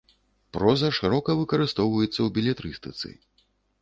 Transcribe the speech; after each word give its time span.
Проза 0.55 0.87
шырока 0.99 1.35
выкарыстоўваецца 1.41 2.17
ў 2.23 2.29
белетрыстыцы. 2.39 3.09